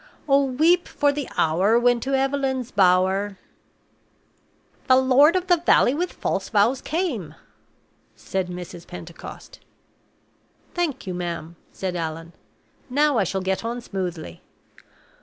'Oh, 0.27 0.45
weep 0.45 0.87
for 0.87 1.11
the 1.11 1.29
hour 1.37 1.77
when 1.77 1.99
to 1.99 2.17
Eveleen's 2.17 2.71
Bower'" 2.71 3.37
"'The 4.87 4.95
lord 4.95 5.35
of 5.35 5.45
the 5.45 5.57
valley 5.57 5.93
with 5.93 6.11
false 6.13 6.49
vows 6.49 6.81
came,'" 6.81 7.35
said 8.15 8.47
Mrs. 8.47 8.87
Pentecost. 8.87 9.59
"Thank 10.73 11.05
you, 11.05 11.13
ma'am," 11.13 11.55
said 11.71 11.95
Allan. 11.95 12.33
"Now 12.89 13.19
I 13.19 13.23
shall 13.23 13.41
get 13.41 13.63
on 13.63 13.79
smoothly. 13.79 14.41